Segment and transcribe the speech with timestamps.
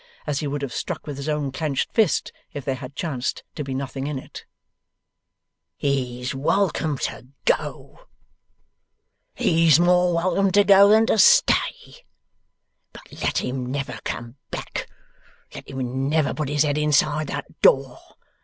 [0.25, 3.63] As he would have struck with his own clenched fist if there had chanced to
[3.63, 4.45] be nothing in it.
[5.77, 8.07] 'He's welcome to go.
[9.35, 11.97] He's more welcome to go than to stay.
[12.91, 14.89] But let him never come back.
[15.53, 17.99] Let him never put his head inside that door.